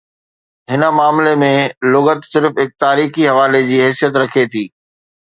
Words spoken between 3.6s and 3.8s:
جي